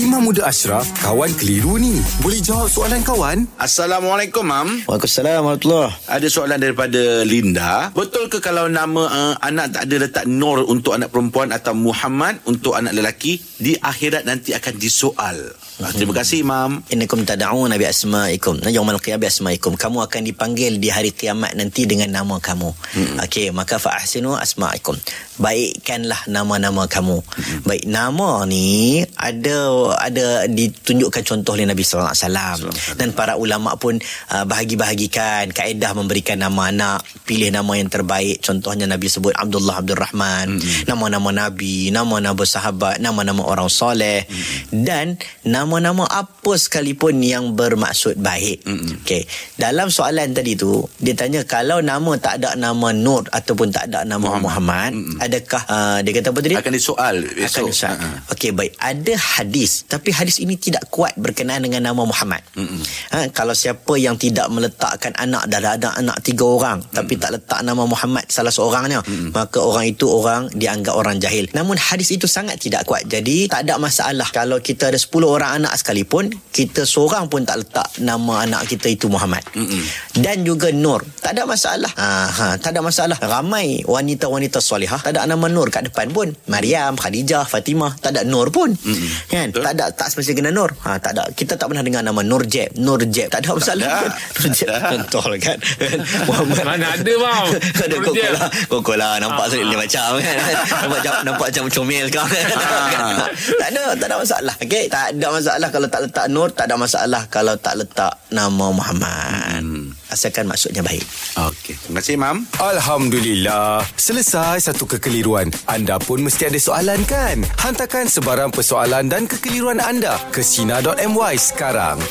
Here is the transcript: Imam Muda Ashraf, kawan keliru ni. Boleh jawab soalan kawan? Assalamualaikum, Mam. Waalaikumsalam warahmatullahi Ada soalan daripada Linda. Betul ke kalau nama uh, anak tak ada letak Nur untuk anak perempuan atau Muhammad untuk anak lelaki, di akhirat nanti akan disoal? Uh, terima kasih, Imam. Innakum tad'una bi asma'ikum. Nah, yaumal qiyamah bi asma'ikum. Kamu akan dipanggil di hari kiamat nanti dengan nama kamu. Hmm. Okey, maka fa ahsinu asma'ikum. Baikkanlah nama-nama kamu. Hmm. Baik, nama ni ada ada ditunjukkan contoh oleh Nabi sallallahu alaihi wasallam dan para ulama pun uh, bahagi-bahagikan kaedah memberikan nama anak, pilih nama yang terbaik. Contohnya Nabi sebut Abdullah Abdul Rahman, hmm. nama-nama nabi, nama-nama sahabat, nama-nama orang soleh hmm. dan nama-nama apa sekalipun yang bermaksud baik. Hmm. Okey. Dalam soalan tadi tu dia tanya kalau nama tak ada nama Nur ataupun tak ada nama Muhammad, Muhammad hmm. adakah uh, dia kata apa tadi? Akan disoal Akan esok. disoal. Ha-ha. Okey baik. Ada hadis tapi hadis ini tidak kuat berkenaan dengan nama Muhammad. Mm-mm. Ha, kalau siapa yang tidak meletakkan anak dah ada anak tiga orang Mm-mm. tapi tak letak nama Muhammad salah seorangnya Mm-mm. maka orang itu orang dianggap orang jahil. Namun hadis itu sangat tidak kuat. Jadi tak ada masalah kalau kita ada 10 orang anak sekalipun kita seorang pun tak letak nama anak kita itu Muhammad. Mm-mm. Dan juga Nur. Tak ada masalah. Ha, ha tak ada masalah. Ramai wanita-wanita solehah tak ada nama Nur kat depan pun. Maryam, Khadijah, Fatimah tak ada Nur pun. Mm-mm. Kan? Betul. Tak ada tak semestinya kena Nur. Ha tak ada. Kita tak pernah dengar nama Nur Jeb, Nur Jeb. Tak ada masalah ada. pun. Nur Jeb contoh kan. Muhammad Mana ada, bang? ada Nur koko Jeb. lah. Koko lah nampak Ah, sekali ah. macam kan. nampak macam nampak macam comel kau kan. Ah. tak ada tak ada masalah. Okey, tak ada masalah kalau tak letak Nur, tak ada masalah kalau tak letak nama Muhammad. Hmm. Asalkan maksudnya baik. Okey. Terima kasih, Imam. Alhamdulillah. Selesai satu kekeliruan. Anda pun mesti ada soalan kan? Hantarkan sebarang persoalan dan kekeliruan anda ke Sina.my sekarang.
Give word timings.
Imam 0.00 0.24
Muda 0.24 0.48
Ashraf, 0.48 0.88
kawan 1.04 1.28
keliru 1.36 1.76
ni. 1.76 2.00
Boleh 2.24 2.40
jawab 2.40 2.72
soalan 2.72 3.04
kawan? 3.04 3.44
Assalamualaikum, 3.60 4.48
Mam. 4.48 4.88
Waalaikumsalam 4.88 5.44
warahmatullahi 5.44 5.92
Ada 6.08 6.26
soalan 6.32 6.56
daripada 6.56 7.20
Linda. 7.20 7.92
Betul 7.92 8.32
ke 8.32 8.40
kalau 8.40 8.64
nama 8.72 9.04
uh, 9.04 9.34
anak 9.44 9.76
tak 9.76 9.84
ada 9.84 9.96
letak 10.00 10.24
Nur 10.24 10.64
untuk 10.64 10.96
anak 10.96 11.12
perempuan 11.12 11.52
atau 11.52 11.76
Muhammad 11.76 12.40
untuk 12.48 12.80
anak 12.80 12.96
lelaki, 12.96 13.44
di 13.60 13.76
akhirat 13.76 14.24
nanti 14.24 14.56
akan 14.56 14.74
disoal? 14.80 15.36
Uh, 15.84 15.92
terima 15.92 16.16
kasih, 16.16 16.48
Imam. 16.48 16.80
Innakum 16.88 17.20
tad'una 17.28 17.76
bi 17.76 17.84
asma'ikum. 17.84 18.64
Nah, 18.64 18.72
yaumal 18.72 18.96
qiyamah 19.04 19.20
bi 19.20 19.28
asma'ikum. 19.28 19.76
Kamu 19.76 20.00
akan 20.00 20.24
dipanggil 20.24 20.80
di 20.80 20.88
hari 20.88 21.12
kiamat 21.12 21.52
nanti 21.52 21.84
dengan 21.84 22.08
nama 22.08 22.40
kamu. 22.40 22.72
Hmm. 22.72 23.20
Okey, 23.20 23.52
maka 23.52 23.76
fa 23.76 24.00
ahsinu 24.00 24.32
asma'ikum. 24.32 24.96
Baikkanlah 25.36 26.24
nama-nama 26.24 26.88
kamu. 26.88 27.20
Hmm. 27.20 27.60
Baik, 27.68 27.84
nama 27.84 28.48
ni 28.48 29.04
ada 29.16 29.89
ada 29.96 30.46
ditunjukkan 30.46 31.22
contoh 31.24 31.56
oleh 31.56 31.66
Nabi 31.66 31.82
sallallahu 31.82 32.12
alaihi 32.12 32.26
wasallam 32.26 32.58
dan 32.98 33.08
para 33.16 33.34
ulama 33.40 33.74
pun 33.80 33.98
uh, 34.30 34.44
bahagi-bahagikan 34.44 35.50
kaedah 35.50 35.92
memberikan 35.96 36.38
nama 36.40 36.70
anak, 36.70 37.04
pilih 37.24 37.50
nama 37.50 37.72
yang 37.76 37.88
terbaik. 37.88 38.42
Contohnya 38.42 38.86
Nabi 38.86 39.06
sebut 39.10 39.34
Abdullah 39.34 39.80
Abdul 39.80 39.98
Rahman, 39.98 40.58
hmm. 40.58 40.86
nama-nama 40.86 41.30
nabi, 41.30 41.90
nama-nama 41.94 42.42
sahabat, 42.44 42.98
nama-nama 43.02 43.42
orang 43.46 43.70
soleh 43.70 44.26
hmm. 44.26 44.84
dan 44.84 45.16
nama-nama 45.46 46.06
apa 46.08 46.52
sekalipun 46.56 47.20
yang 47.22 47.54
bermaksud 47.54 48.18
baik. 48.18 48.64
Hmm. 48.66 49.00
Okey. 49.02 49.24
Dalam 49.56 49.88
soalan 49.88 50.34
tadi 50.34 50.54
tu 50.56 50.84
dia 50.98 51.14
tanya 51.16 51.42
kalau 51.46 51.80
nama 51.80 52.16
tak 52.18 52.42
ada 52.42 52.58
nama 52.58 52.92
Nur 52.92 53.24
ataupun 53.30 53.72
tak 53.72 53.92
ada 53.92 54.02
nama 54.04 54.20
Muhammad, 54.20 54.44
Muhammad 54.44 54.90
hmm. 54.92 55.18
adakah 55.22 55.62
uh, 55.70 55.98
dia 56.02 56.12
kata 56.20 56.28
apa 56.32 56.40
tadi? 56.42 56.54
Akan 56.58 56.74
disoal 56.74 57.16
Akan 57.24 57.46
esok. 57.46 57.66
disoal. 57.70 57.96
Ha-ha. 57.96 58.32
Okey 58.34 58.50
baik. 58.52 58.72
Ada 58.80 59.14
hadis 59.16 59.79
tapi 59.86 60.10
hadis 60.12 60.42
ini 60.42 60.56
tidak 60.56 60.88
kuat 60.92 61.16
berkenaan 61.16 61.64
dengan 61.64 61.92
nama 61.92 62.02
Muhammad. 62.02 62.42
Mm-mm. 62.56 62.82
Ha, 63.14 63.28
kalau 63.30 63.54
siapa 63.54 63.96
yang 63.96 64.18
tidak 64.20 64.48
meletakkan 64.50 65.14
anak 65.16 65.46
dah 65.46 65.60
ada 65.60 65.88
anak 65.96 66.18
tiga 66.24 66.44
orang 66.44 66.78
Mm-mm. 66.82 66.96
tapi 66.96 67.14
tak 67.20 67.36
letak 67.36 67.60
nama 67.62 67.84
Muhammad 67.86 68.26
salah 68.28 68.50
seorangnya 68.50 69.00
Mm-mm. 69.04 69.30
maka 69.32 69.62
orang 69.62 69.86
itu 69.88 70.06
orang 70.10 70.50
dianggap 70.52 70.94
orang 70.96 71.16
jahil. 71.22 71.46
Namun 71.52 71.78
hadis 71.78 72.10
itu 72.10 72.26
sangat 72.26 72.58
tidak 72.58 72.84
kuat. 72.88 73.06
Jadi 73.06 73.46
tak 73.46 73.68
ada 73.68 73.78
masalah 73.78 74.28
kalau 74.32 74.58
kita 74.58 74.90
ada 74.90 74.98
10 74.98 75.10
orang 75.24 75.62
anak 75.62 75.76
sekalipun 75.78 76.32
kita 76.50 76.84
seorang 76.84 77.30
pun 77.30 77.46
tak 77.46 77.62
letak 77.62 77.88
nama 78.02 78.44
anak 78.44 78.66
kita 78.66 78.90
itu 78.90 79.06
Muhammad. 79.06 79.44
Mm-mm. 79.54 79.82
Dan 80.18 80.42
juga 80.42 80.72
Nur. 80.74 81.02
Tak 81.30 81.38
ada 81.38 81.46
masalah. 81.46 81.92
Ha, 81.94 82.08
ha 82.26 82.46
tak 82.58 82.74
ada 82.74 82.82
masalah. 82.82 83.14
Ramai 83.16 83.86
wanita-wanita 83.86 84.58
solehah 84.58 84.98
tak 84.98 85.14
ada 85.14 85.30
nama 85.30 85.46
Nur 85.46 85.70
kat 85.70 85.86
depan 85.86 86.10
pun. 86.10 86.34
Maryam, 86.44 86.98
Khadijah, 86.98 87.46
Fatimah 87.46 87.94
tak 87.96 88.10
ada 88.12 88.26
Nur 88.26 88.50
pun. 88.50 88.74
Mm-mm. 88.74 89.10
Kan? 89.28 89.54
Betul. 89.54 89.62
Tak 89.62 89.72
ada 89.72 89.84
tak 89.94 90.10
semestinya 90.10 90.42
kena 90.42 90.50
Nur. 90.50 90.74
Ha 90.82 90.98
tak 90.98 91.14
ada. 91.14 91.30
Kita 91.30 91.54
tak 91.54 91.70
pernah 91.70 91.86
dengar 91.86 92.02
nama 92.02 92.18
Nur 92.20 92.42
Jeb, 92.44 92.74
Nur 92.74 92.98
Jeb. 93.06 93.30
Tak 93.30 93.46
ada 93.46 93.54
masalah 93.54 93.78
ada. 93.78 93.94
pun. 94.02 94.10
Nur 94.34 94.50
Jeb 94.50 94.74
contoh 94.74 95.22
kan. 95.38 95.58
Muhammad 96.28 96.64
Mana 96.66 96.86
ada, 96.90 97.12
bang? 97.14 97.46
ada 97.78 97.94
Nur 97.94 98.02
koko 98.04 98.16
Jeb. 98.16 98.32
lah. 98.34 98.48
Koko 98.66 98.92
lah 98.96 99.12
nampak 99.16 99.38
Ah, 99.40 99.48
sekali 99.48 99.70
ah. 99.70 99.78
macam 99.78 100.10
kan. 100.18 100.34
nampak 100.34 100.88
macam 100.90 101.12
nampak 101.22 101.46
macam 101.46 101.64
comel 101.70 102.06
kau 102.10 102.26
kan. 102.26 102.46
Ah. 102.50 103.30
tak 103.54 103.68
ada 103.70 103.82
tak 103.94 104.06
ada 104.10 104.16
masalah. 104.18 104.54
Okey, 104.58 104.84
tak 104.88 105.14
ada 105.14 105.26
masalah 105.30 105.68
kalau 105.70 105.86
tak 105.86 106.00
letak 106.02 106.26
Nur, 106.26 106.48
tak 106.50 106.66
ada 106.66 106.74
masalah 106.74 107.22
kalau 107.30 107.54
tak 107.54 107.78
letak 107.78 108.18
nama 108.28 108.66
Muhammad. 108.74 109.62
Hmm. 109.62 109.79
Asalkan 110.10 110.50
maksudnya 110.50 110.82
baik. 110.82 111.02
Okey. 111.38 111.78
Terima 111.78 112.00
kasih, 112.02 112.14
Imam. 112.18 112.36
Alhamdulillah. 112.58 113.86
Selesai 113.94 114.70
satu 114.70 114.86
kekeliruan. 114.86 115.52
Anda 115.70 116.00
pun 116.02 116.24
mesti 116.26 116.50
ada 116.50 116.58
soalan 116.58 117.02
kan? 117.06 117.46
Hantarkan 117.62 118.10
sebarang 118.10 118.50
persoalan 118.50 119.06
dan 119.06 119.30
kekeliruan 119.30 119.78
anda 119.78 120.18
ke 120.34 120.42
Sina.my 120.42 121.34
sekarang. 121.38 122.02